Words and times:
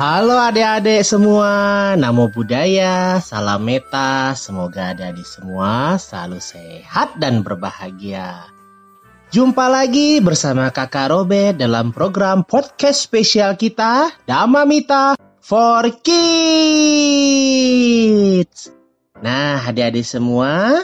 Halo 0.00 0.40
adik-adik 0.40 1.04
semua, 1.04 1.92
namo 1.92 2.32
budaya, 2.32 3.20
salam 3.20 3.68
meta, 3.68 4.32
semoga 4.32 4.96
ada 4.96 5.12
di 5.12 5.20
semua 5.20 6.00
selalu 6.00 6.40
sehat 6.40 7.20
dan 7.20 7.44
berbahagia. 7.44 8.48
Jumpa 9.28 9.68
lagi 9.68 10.24
bersama 10.24 10.72
kakak 10.72 11.12
Robert 11.12 11.60
dalam 11.60 11.92
program 11.92 12.48
podcast 12.48 13.04
spesial 13.04 13.60
kita, 13.60 14.08
Dama 14.24 14.64
Mita 14.64 15.20
for 15.36 15.84
Kids. 16.00 16.32
Nah 19.20 19.60
adik-adik 19.68 20.08
semua, 20.08 20.80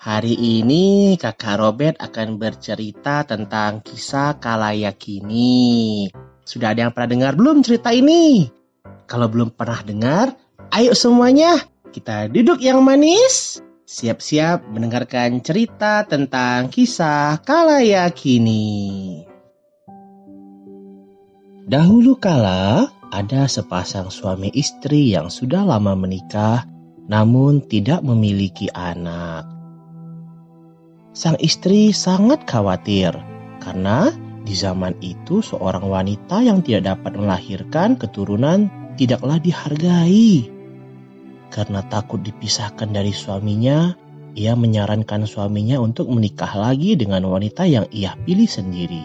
hari 0.00 0.32
ini 0.32 1.20
kakak 1.20 1.60
Robert 1.60 2.00
akan 2.00 2.40
bercerita 2.40 3.20
tentang 3.28 3.84
kisah 3.84 4.40
Kalayakini. 4.40 6.08
Sudah 6.46 6.70
ada 6.70 6.86
yang 6.86 6.94
pernah 6.94 7.10
dengar 7.10 7.32
belum 7.34 7.66
cerita 7.66 7.90
ini? 7.90 8.46
Kalau 9.10 9.26
belum 9.26 9.50
pernah 9.50 9.82
dengar, 9.82 10.26
ayo 10.70 10.94
semuanya 10.94 11.58
kita 11.90 12.30
duduk 12.30 12.62
yang 12.62 12.86
manis. 12.86 13.58
Siap-siap 13.86 14.66
mendengarkan 14.70 15.42
cerita 15.42 16.06
tentang 16.06 16.70
kisah 16.70 17.42
Kalayakini. 17.42 18.66
Dahulu 21.66 22.14
kala 22.18 22.94
ada 23.10 23.50
sepasang 23.50 24.10
suami 24.14 24.54
istri 24.54 25.18
yang 25.18 25.26
sudah 25.30 25.66
lama 25.66 25.98
menikah 25.98 26.62
namun 27.10 27.58
tidak 27.66 28.06
memiliki 28.06 28.70
anak. 28.70 29.46
Sang 31.10 31.38
istri 31.42 31.90
sangat 31.90 32.46
khawatir 32.46 33.14
karena 33.62 34.14
di 34.46 34.54
zaman 34.54 34.94
itu, 35.02 35.42
seorang 35.42 35.82
wanita 35.90 36.38
yang 36.46 36.62
tidak 36.62 36.94
dapat 36.94 37.18
melahirkan 37.18 37.98
keturunan 37.98 38.70
tidaklah 38.94 39.42
dihargai. 39.42 40.46
Karena 41.50 41.82
takut 41.90 42.22
dipisahkan 42.22 42.94
dari 42.94 43.10
suaminya, 43.10 43.98
ia 44.38 44.54
menyarankan 44.54 45.26
suaminya 45.26 45.82
untuk 45.82 46.06
menikah 46.12 46.54
lagi 46.54 46.94
dengan 46.94 47.26
wanita 47.26 47.66
yang 47.66 47.90
ia 47.90 48.14
pilih 48.22 48.46
sendiri. 48.46 49.02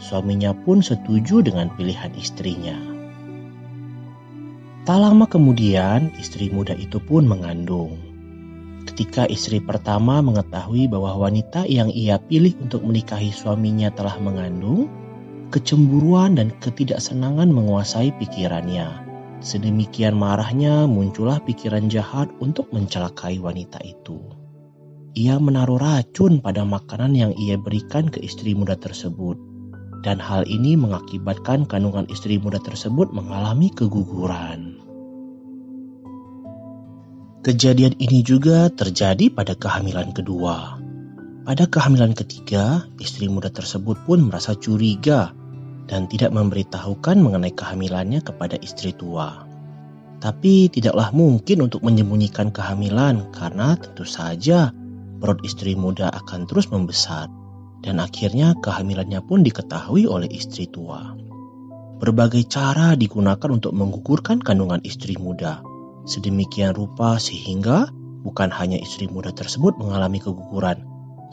Suaminya 0.00 0.56
pun 0.56 0.80
setuju 0.80 1.44
dengan 1.44 1.68
pilihan 1.76 2.10
istrinya. 2.16 2.78
Tak 4.82 4.98
lama 4.98 5.30
kemudian, 5.30 6.10
istri 6.18 6.50
muda 6.50 6.74
itu 6.74 6.98
pun 6.98 7.28
mengandung. 7.28 8.11
Ketika 8.82 9.30
istri 9.30 9.62
pertama 9.62 10.18
mengetahui 10.20 10.90
bahwa 10.90 11.28
wanita 11.28 11.64
yang 11.70 11.88
ia 11.94 12.18
pilih 12.18 12.58
untuk 12.58 12.82
menikahi 12.82 13.30
suaminya 13.30 13.94
telah 13.94 14.18
mengandung, 14.18 14.90
kecemburuan 15.52 16.40
dan 16.40 16.50
ketidaksenangan 16.58 17.52
menguasai 17.52 18.10
pikirannya. 18.18 19.12
Sedemikian 19.42 20.14
marahnya 20.14 20.86
muncullah 20.86 21.42
pikiran 21.42 21.90
jahat 21.90 22.30
untuk 22.38 22.70
mencelakai 22.70 23.42
wanita 23.42 23.82
itu. 23.82 24.22
Ia 25.12 25.36
menaruh 25.36 25.76
racun 25.76 26.40
pada 26.40 26.64
makanan 26.64 27.12
yang 27.12 27.32
ia 27.36 27.60
berikan 27.60 28.08
ke 28.08 28.22
istri 28.24 28.56
muda 28.56 28.80
tersebut. 28.80 29.36
Dan 30.02 30.18
hal 30.18 30.48
ini 30.48 30.74
mengakibatkan 30.74 31.68
kandungan 31.68 32.08
istri 32.10 32.40
muda 32.40 32.58
tersebut 32.58 33.12
mengalami 33.14 33.70
keguguran. 33.70 34.82
Kejadian 37.42 37.98
ini 37.98 38.22
juga 38.22 38.70
terjadi 38.70 39.26
pada 39.26 39.58
kehamilan 39.58 40.14
kedua. 40.14 40.78
Pada 41.42 41.66
kehamilan 41.66 42.14
ketiga, 42.14 42.86
istri 43.02 43.26
muda 43.26 43.50
tersebut 43.50 43.98
pun 44.06 44.30
merasa 44.30 44.54
curiga 44.54 45.34
dan 45.90 46.06
tidak 46.06 46.30
memberitahukan 46.30 47.18
mengenai 47.18 47.50
kehamilannya 47.50 48.22
kepada 48.22 48.54
istri 48.62 48.94
tua. 48.94 49.42
Tapi 50.22 50.70
tidaklah 50.70 51.10
mungkin 51.10 51.66
untuk 51.66 51.82
menyembunyikan 51.82 52.54
kehamilan 52.54 53.34
karena 53.34 53.74
tentu 53.74 54.06
saja 54.06 54.70
perut 55.18 55.42
istri 55.42 55.74
muda 55.74 56.14
akan 56.14 56.46
terus 56.46 56.70
membesar 56.70 57.26
dan 57.82 57.98
akhirnya 57.98 58.54
kehamilannya 58.62 59.18
pun 59.18 59.42
diketahui 59.42 60.06
oleh 60.06 60.30
istri 60.30 60.70
tua. 60.70 61.18
Berbagai 61.98 62.46
cara 62.46 62.94
digunakan 62.94 63.50
untuk 63.50 63.74
menggugurkan 63.74 64.38
kandungan 64.38 64.78
istri 64.86 65.18
muda 65.18 65.71
sedemikian 66.04 66.74
rupa 66.74 67.18
sehingga 67.18 67.90
bukan 68.22 68.50
hanya 68.54 68.78
istri 68.78 69.10
muda 69.10 69.34
tersebut 69.34 69.74
mengalami 69.78 70.22
keguguran, 70.22 70.82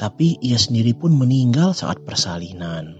tapi 0.02 0.38
ia 0.42 0.58
sendiri 0.58 0.96
pun 0.98 1.14
meninggal 1.14 1.74
saat 1.74 2.02
persalinan. 2.06 2.98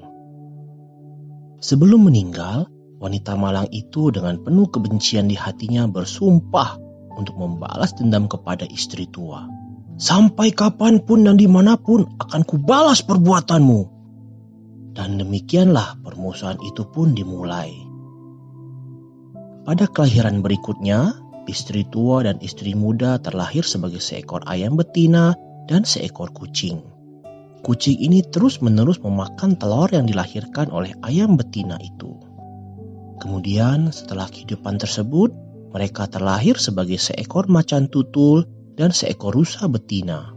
Sebelum 1.60 2.08
meninggal, 2.08 2.72
wanita 3.04 3.36
malang 3.36 3.68
itu 3.72 4.12
dengan 4.16 4.40
penuh 4.40 4.68
kebencian 4.72 5.28
di 5.28 5.36
hatinya 5.36 5.88
bersumpah 5.88 6.80
untuk 7.20 7.36
membalas 7.36 7.92
dendam 8.00 8.32
kepada 8.32 8.64
istri 8.72 9.08
tua. 9.12 9.44
Sampai 10.00 10.56
kapan 10.56 11.04
pun 11.04 11.28
dan 11.28 11.36
di 11.36 11.44
mana 11.52 11.76
pun 11.76 12.08
akan 12.24 12.48
kubalas 12.48 13.04
perbuatanmu. 13.04 14.00
Dan 14.96 15.20
demikianlah 15.20 16.00
permusuhan 16.00 16.56
itu 16.64 16.88
pun 16.88 17.12
dimulai. 17.12 17.76
Pada 19.68 19.86
kelahiran 19.92 20.40
berikutnya, 20.40 21.20
istri 21.50 21.82
tua 21.90 22.22
dan 22.22 22.38
istri 22.46 22.78
muda 22.78 23.18
terlahir 23.18 23.66
sebagai 23.66 23.98
seekor 23.98 24.46
ayam 24.46 24.78
betina 24.78 25.34
dan 25.66 25.82
seekor 25.82 26.30
kucing. 26.38 26.80
Kucing 27.66 28.00
ini 28.00 28.24
terus-menerus 28.24 29.04
memakan 29.04 29.58
telur 29.60 29.92
yang 29.92 30.08
dilahirkan 30.08 30.72
oleh 30.72 30.96
ayam 31.04 31.36
betina 31.36 31.76
itu. 31.84 32.16
Kemudian, 33.20 33.92
setelah 33.92 34.32
kehidupan 34.32 34.80
tersebut, 34.80 35.36
mereka 35.76 36.08
terlahir 36.08 36.56
sebagai 36.56 36.96
seekor 36.96 37.52
macan 37.52 37.92
tutul 37.92 38.48
dan 38.80 38.96
seekor 38.96 39.36
rusa 39.36 39.68
betina. 39.68 40.32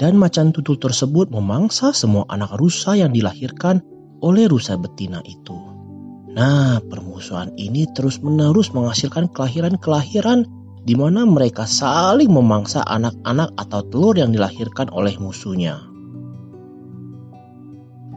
Dan 0.00 0.18
macan 0.18 0.50
tutul 0.50 0.80
tersebut 0.80 1.30
memangsa 1.30 1.94
semua 1.94 2.26
anak 2.32 2.58
rusa 2.58 2.98
yang 2.98 3.14
dilahirkan 3.14 3.78
oleh 4.26 4.50
rusa 4.50 4.74
betina 4.74 5.22
itu. 5.22 5.69
Nah, 6.30 6.78
permusuhan 6.78 7.50
ini 7.58 7.90
terus-menerus 7.90 8.70
menghasilkan 8.70 9.30
kelahiran-kelahiran 9.34 10.46
di 10.86 10.94
mana 10.94 11.26
mereka 11.26 11.66
saling 11.66 12.30
memangsa 12.30 12.86
anak-anak 12.86 13.52
atau 13.58 13.80
telur 13.90 14.14
yang 14.16 14.30
dilahirkan 14.30 14.88
oleh 14.94 15.18
musuhnya. 15.18 15.82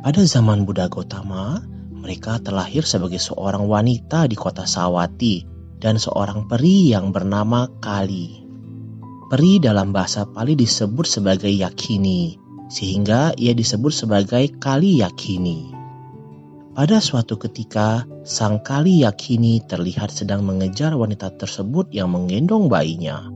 Pada 0.04 0.22
zaman 0.28 0.68
Buddha 0.68 0.92
Gautama, 0.92 1.64
mereka 1.96 2.36
terlahir 2.44 2.84
sebagai 2.84 3.20
seorang 3.20 3.66
wanita 3.66 4.28
di 4.28 4.36
kota 4.36 4.68
Sawati 4.68 5.48
dan 5.80 5.96
seorang 5.96 6.46
peri 6.52 6.92
yang 6.92 7.16
bernama 7.16 7.72
Kali. 7.80 8.44
Peri 9.32 9.64
dalam 9.64 9.96
bahasa 9.96 10.28
Pali 10.28 10.54
disebut 10.54 11.08
sebagai 11.08 11.50
Yakini, 11.50 12.36
sehingga 12.68 13.32
ia 13.40 13.56
disebut 13.56 13.96
sebagai 13.96 14.52
Kali 14.60 15.00
Yakini. 15.00 15.83
Pada 16.74 16.98
suatu 16.98 17.38
ketika, 17.38 18.02
sang 18.26 18.58
kali 18.66 19.06
yakini 19.06 19.62
terlihat 19.62 20.10
sedang 20.10 20.42
mengejar 20.42 20.98
wanita 20.98 21.30
tersebut 21.38 21.94
yang 21.94 22.10
menggendong 22.10 22.66
bayinya. 22.66 23.30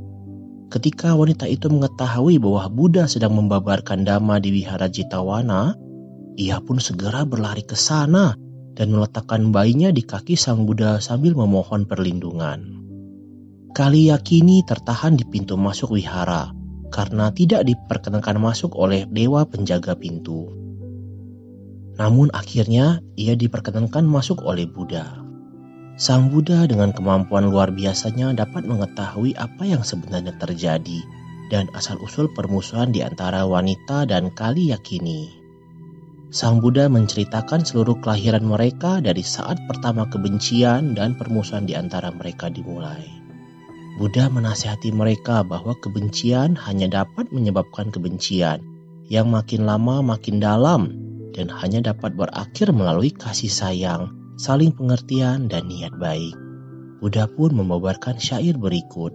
Ketika 0.74 1.14
wanita 1.14 1.46
itu 1.46 1.70
mengetahui 1.70 2.42
bahwa 2.42 2.66
Buddha 2.74 3.06
sedang 3.06 3.38
membabarkan 3.38 4.10
dhamma 4.10 4.42
di 4.42 4.58
wihara 4.58 4.90
Jitawana, 4.90 5.78
ia 6.34 6.58
pun 6.66 6.82
segera 6.82 7.30
berlari 7.30 7.62
ke 7.62 7.78
sana 7.78 8.34
dan 8.74 8.90
meletakkan 8.90 9.54
bayinya 9.54 9.94
di 9.94 10.02
kaki 10.02 10.34
sang 10.34 10.66
Buddha 10.66 10.98
sambil 10.98 11.38
memohon 11.38 11.86
perlindungan. 11.86 12.82
Kali 13.70 14.10
yakini 14.10 14.66
tertahan 14.66 15.14
di 15.14 15.30
pintu 15.30 15.62
masuk 15.62 15.94
wihara 15.94 16.58
karena 16.90 17.30
tidak 17.30 17.70
diperkenankan 17.70 18.42
masuk 18.42 18.74
oleh 18.74 19.06
dewa 19.06 19.46
penjaga 19.46 19.94
pintu. 19.94 20.67
Namun 21.98 22.30
akhirnya 22.34 23.02
ia 23.18 23.34
diperkenankan 23.34 24.06
masuk 24.06 24.46
oleh 24.46 24.70
Buddha. 24.70 25.18
Sang 25.98 26.30
Buddha 26.30 26.70
dengan 26.70 26.94
kemampuan 26.94 27.50
luar 27.50 27.74
biasanya 27.74 28.30
dapat 28.38 28.70
mengetahui 28.70 29.34
apa 29.34 29.66
yang 29.66 29.82
sebenarnya 29.82 30.38
terjadi 30.38 31.02
dan 31.50 31.66
asal-usul 31.74 32.30
permusuhan 32.38 32.94
di 32.94 33.02
antara 33.02 33.50
wanita 33.50 34.06
dan 34.06 34.30
kali 34.30 34.70
yakini. 34.70 35.34
Sang 36.30 36.62
Buddha 36.62 36.86
menceritakan 36.86 37.66
seluruh 37.66 37.98
kelahiran 37.98 38.46
mereka 38.46 39.02
dari 39.02 39.26
saat 39.26 39.58
pertama 39.66 40.06
kebencian 40.06 40.94
dan 40.94 41.18
permusuhan 41.18 41.66
di 41.66 41.74
antara 41.74 42.14
mereka 42.14 42.52
dimulai. 42.54 43.10
Buddha 43.98 44.30
menasihati 44.30 44.94
mereka 44.94 45.42
bahwa 45.42 45.74
kebencian 45.82 46.54
hanya 46.70 47.02
dapat 47.02 47.34
menyebabkan 47.34 47.90
kebencian 47.90 48.62
yang 49.10 49.34
makin 49.34 49.66
lama 49.66 50.06
makin 50.06 50.38
dalam 50.38 51.07
dan 51.38 51.54
hanya 51.54 51.94
dapat 51.94 52.18
berakhir 52.18 52.74
melalui 52.74 53.14
kasih 53.14 53.54
sayang, 53.54 54.10
saling 54.42 54.74
pengertian, 54.74 55.46
dan 55.46 55.70
niat 55.70 55.94
baik. 56.02 56.34
Buddha 56.98 57.30
pun 57.30 57.54
membabarkan 57.54 58.18
syair 58.18 58.58
berikut. 58.58 59.14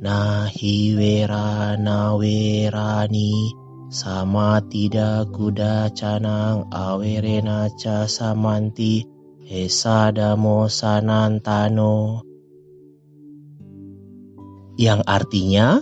Nahi 0.00 0.96
wera 0.96 1.76
nawerani 1.76 3.52
sama 3.92 4.64
tidak 4.72 5.28
kuda 5.36 5.92
canang 5.92 6.64
awerena 6.72 7.68
ca 7.76 8.08
samanti 8.08 9.04
Esadamo 9.48 10.68
Sanantano. 10.68 12.20
Yang 14.76 15.00
artinya, 15.08 15.80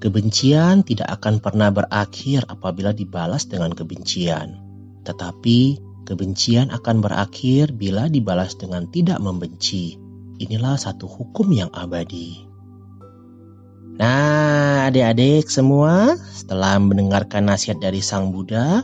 kebencian 0.00 0.82
tidak 0.82 1.20
akan 1.20 1.38
pernah 1.38 1.68
berakhir 1.68 2.48
apabila 2.48 2.90
dibalas 2.96 3.46
dengan 3.46 3.70
kebencian. 3.76 4.56
Tetapi, 5.04 5.78
kebencian 6.08 6.72
akan 6.72 7.04
berakhir 7.04 7.76
bila 7.76 8.08
dibalas 8.08 8.56
dengan 8.56 8.88
tidak 8.88 9.20
membenci. 9.20 10.00
Inilah 10.40 10.80
satu 10.80 11.04
hukum 11.04 11.52
yang 11.52 11.68
abadi. 11.76 12.48
Nah, 14.00 14.88
adik-adik 14.88 15.52
semua, 15.52 16.16
setelah 16.32 16.80
mendengarkan 16.80 17.52
nasihat 17.52 17.84
dari 17.84 18.00
Sang 18.00 18.32
Buddha, 18.32 18.80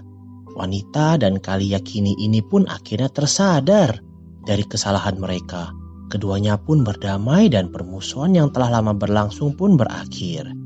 wanita 0.52 1.16
dan 1.16 1.40
kali 1.40 1.72
yakini 1.72 2.12
ini 2.20 2.44
pun 2.44 2.68
akhirnya 2.68 3.08
tersadar 3.08 4.04
dari 4.44 4.64
kesalahan 4.68 5.16
mereka. 5.16 5.72
Keduanya 6.12 6.60
pun 6.60 6.84
berdamai 6.84 7.48
dan 7.48 7.72
permusuhan 7.72 8.36
yang 8.36 8.52
telah 8.52 8.78
lama 8.78 8.92
berlangsung 8.92 9.56
pun 9.56 9.80
berakhir. 9.80 10.65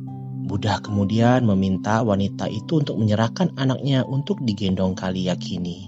Buddha 0.51 0.83
kemudian 0.83 1.47
meminta 1.47 2.03
wanita 2.03 2.51
itu 2.51 2.83
untuk 2.83 2.99
menyerahkan 2.99 3.55
anaknya 3.55 4.03
untuk 4.03 4.43
digendong 4.43 4.99
kali 4.99 5.31
yakini. 5.31 5.87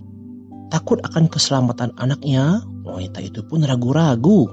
Takut 0.71 1.03
akan 1.03 1.27
keselamatan 1.27 1.91
anaknya, 1.99 2.63
wanita 2.87 3.19
itu 3.19 3.43
pun 3.43 3.67
ragu-ragu. 3.67 4.47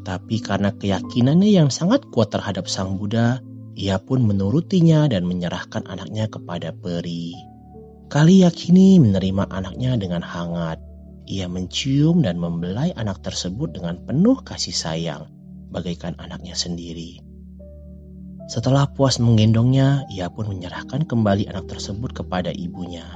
Tapi 0.00 0.40
karena 0.40 0.72
keyakinannya 0.72 1.52
yang 1.52 1.68
sangat 1.68 2.08
kuat 2.08 2.32
terhadap 2.32 2.72
sang 2.72 2.96
Buddha, 2.96 3.44
ia 3.76 4.00
pun 4.00 4.24
menurutinya 4.24 5.04
dan 5.12 5.28
menyerahkan 5.28 5.84
anaknya 5.92 6.32
kepada 6.32 6.72
peri. 6.72 7.36
Kali 8.08 8.42
yakini 8.42 8.96
menerima 8.96 9.44
anaknya 9.52 10.00
dengan 10.00 10.24
hangat. 10.24 10.80
Ia 11.28 11.46
mencium 11.46 12.24
dan 12.24 12.40
membelai 12.40 12.96
anak 12.96 13.22
tersebut 13.22 13.76
dengan 13.76 14.00
penuh 14.08 14.40
kasih 14.40 14.74
sayang, 14.74 15.28
bagaikan 15.70 16.16
anaknya 16.18 16.58
sendiri. 16.58 17.29
Setelah 18.50 18.90
puas 18.90 19.22
menggendongnya, 19.22 20.10
ia 20.10 20.26
pun 20.26 20.50
menyerahkan 20.50 21.06
kembali 21.06 21.46
anak 21.46 21.70
tersebut 21.70 22.10
kepada 22.10 22.50
ibunya. 22.50 23.06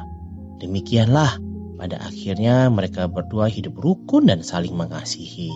Demikianlah, 0.62 1.42
pada 1.75 1.98
akhirnya 2.06 2.70
mereka 2.70 3.10
berdua 3.10 3.50
hidup 3.50 3.75
rukun 3.75 4.31
dan 4.31 4.46
saling 4.46 4.78
mengasihi. 4.78 5.50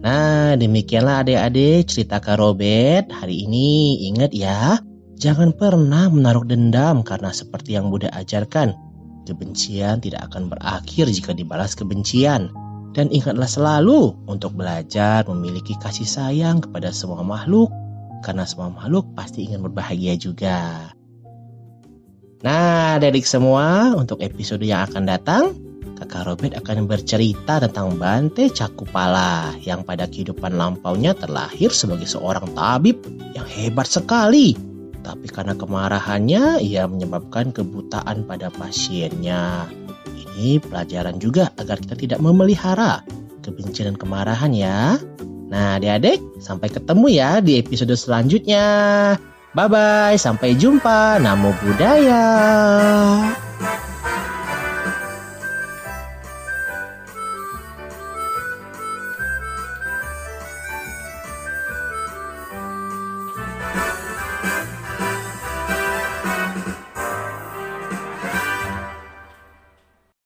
Nah, 0.00 0.56
demikianlah 0.56 1.20
adik-adik 1.20 1.84
cerita 1.84 2.24
Kak 2.24 2.40
Robert 2.40 3.12
hari 3.12 3.44
ini. 3.44 4.08
Ingat 4.08 4.32
ya, 4.32 4.80
Jangan 5.14 5.54
pernah 5.54 6.10
menaruh 6.10 6.42
dendam 6.42 7.06
karena 7.06 7.30
seperti 7.30 7.78
yang 7.78 7.88
Buddha 7.88 8.10
ajarkan, 8.10 8.74
kebencian 9.24 10.02
tidak 10.02 10.26
akan 10.28 10.50
berakhir 10.50 11.06
jika 11.06 11.30
dibalas 11.30 11.78
kebencian. 11.78 12.50
Dan 12.94 13.10
ingatlah 13.10 13.50
selalu 13.50 14.14
untuk 14.30 14.54
belajar 14.54 15.26
memiliki 15.26 15.74
kasih 15.82 16.06
sayang 16.06 16.62
kepada 16.62 16.94
semua 16.94 17.26
makhluk, 17.26 17.68
karena 18.22 18.46
semua 18.46 18.70
makhluk 18.70 19.10
pasti 19.18 19.50
ingin 19.50 19.66
berbahagia 19.66 20.14
juga. 20.14 20.90
Nah, 22.46 23.00
adik 23.02 23.26
semua, 23.26 23.98
untuk 23.98 24.22
episode 24.22 24.62
yang 24.62 24.86
akan 24.86 25.10
datang, 25.10 25.44
Kakak 25.98 26.26
Robert 26.26 26.54
akan 26.54 26.86
bercerita 26.86 27.58
tentang 27.58 27.98
Bante 27.98 28.46
Cakupala 28.46 29.58
yang 29.62 29.82
pada 29.82 30.06
kehidupan 30.06 30.54
lampaunya 30.54 31.18
terlahir 31.18 31.74
sebagai 31.74 32.06
seorang 32.06 32.54
tabib 32.54 33.02
yang 33.34 33.46
hebat 33.46 33.90
sekali 33.90 34.74
tapi 35.04 35.28
karena 35.28 35.52
kemarahannya 35.52 36.64
ia 36.64 36.88
menyebabkan 36.88 37.52
kebutaan 37.52 38.24
pada 38.24 38.48
pasiennya. 38.48 39.68
Ini 40.34 40.58
pelajaran 40.58 41.22
juga 41.22 41.54
agar 41.56 41.78
kita 41.78 41.94
tidak 41.94 42.18
memelihara 42.18 43.06
kebencian 43.46 43.94
dan 43.94 43.96
kemarahan 43.96 44.50
ya. 44.50 44.98
Nah 45.52 45.78
adik-adik 45.78 46.18
sampai 46.42 46.72
ketemu 46.72 47.06
ya 47.14 47.30
di 47.38 47.62
episode 47.62 47.94
selanjutnya. 47.94 48.66
Bye-bye, 49.54 50.18
sampai 50.18 50.58
jumpa. 50.58 51.22
Namo 51.22 51.54
Buddhaya. 51.62 52.26